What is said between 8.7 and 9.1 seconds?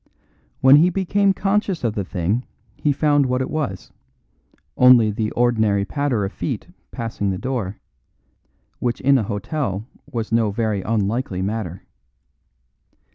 which